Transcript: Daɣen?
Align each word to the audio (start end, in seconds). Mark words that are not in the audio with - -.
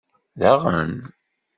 Daɣen? 0.39 0.93